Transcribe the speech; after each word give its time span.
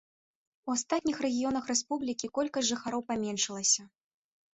У 0.69 0.71
астатніх 0.77 1.17
рэгіёнах 1.25 1.67
рэспублікі 1.71 2.29
колькасць 2.37 2.69
жыхароў 2.71 3.05
паменшылася. 3.11 3.87